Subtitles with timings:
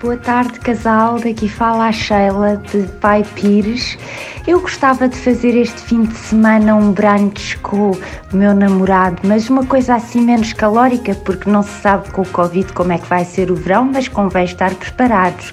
[0.00, 1.20] Boa tarde, casal.
[1.20, 3.98] Daqui fala a Sheila de Pai Pires.
[4.46, 8.00] Eu gostava de fazer este fim de semana um brunch com o
[8.32, 12.72] meu namorado, mas uma coisa assim menos calórica, porque não se sabe com o Covid
[12.72, 15.52] como é que vai ser o verão, mas convém estar preparados.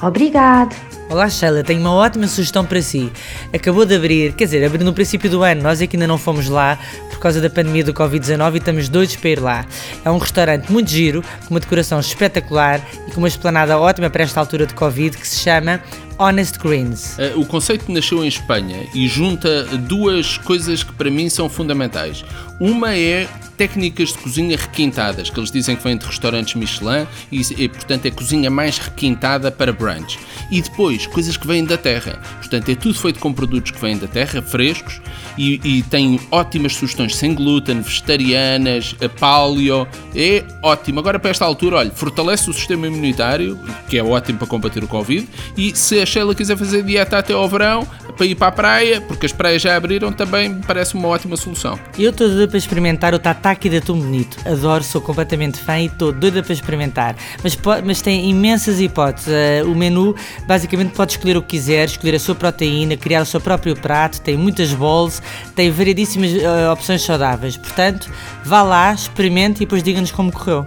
[0.00, 0.76] Obrigado!
[1.10, 3.10] Olá Sheila, tenho uma ótima sugestão para si.
[3.52, 6.48] Acabou de abrir, quer dizer, abriu no princípio do ano, nós aqui ainda não fomos
[6.48, 6.78] lá
[7.18, 9.66] por causa da pandemia do Covid-19 e estamos doidos para ir lá.
[10.04, 14.22] É um restaurante muito giro, com uma decoração espetacular e com uma esplanada ótima para
[14.22, 15.82] esta altura de Covid que se chama
[16.18, 17.16] Honest Greens.
[17.36, 22.24] O conceito nasceu em Espanha e junta duas coisas que para mim são fundamentais.
[22.60, 23.28] Uma é
[23.58, 28.06] técnicas de cozinha requintadas, que eles dizem que vêm de restaurantes Michelin e, e, portanto
[28.06, 30.18] é cozinha mais requintada para brunch.
[30.50, 32.20] E depois, coisas que vêm da terra.
[32.38, 35.00] Portanto, é tudo feito com produtos que vêm da terra, frescos,
[35.36, 39.86] e, e tem ótimas sugestões sem glúten, vegetarianas, paleo.
[40.14, 41.00] É ótimo.
[41.00, 44.88] Agora, para esta altura, olha, fortalece o sistema imunitário, que é ótimo para combater o
[44.88, 48.52] Covid, e se a Sheila quiser fazer dieta até ao verão, para ir para a
[48.52, 51.78] praia, porque as praias já abriram, também me parece uma ótima solução.
[51.96, 54.36] Eu estou doida para experimentar o tataki de atum bonito.
[54.44, 57.14] Adoro, sou completamente fã e estou doida para experimentar.
[57.44, 59.28] Mas, mas tem imensas hipóteses.
[59.28, 63.26] Uh, o menu, basicamente, pode escolher o que quiser, escolher a sua proteína, criar o
[63.26, 65.22] seu próprio prato, tem muitas bowls,
[65.54, 67.56] tem variedíssimas uh, opções saudáveis.
[67.56, 68.10] Portanto,
[68.44, 70.66] vá lá, experimente e depois diga-nos como correu.